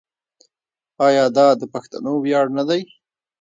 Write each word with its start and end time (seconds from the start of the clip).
آیا 1.07 1.25
دا 1.37 1.47
د 1.59 1.63
پښتنو 1.73 2.13
ویاړ 2.23 2.45
نه 2.57 2.63
دی؟ 2.69 2.81